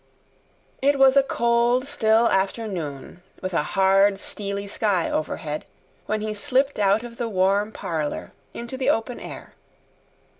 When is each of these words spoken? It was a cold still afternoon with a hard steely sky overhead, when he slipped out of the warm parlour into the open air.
It 0.81 0.97
was 0.97 1.15
a 1.15 1.21
cold 1.21 1.87
still 1.87 2.27
afternoon 2.27 3.21
with 3.39 3.53
a 3.53 3.61
hard 3.61 4.19
steely 4.19 4.67
sky 4.67 5.11
overhead, 5.11 5.63
when 6.07 6.21
he 6.21 6.33
slipped 6.33 6.79
out 6.79 7.03
of 7.03 7.17
the 7.17 7.29
warm 7.29 7.71
parlour 7.71 8.31
into 8.51 8.77
the 8.77 8.89
open 8.89 9.19
air. 9.19 9.53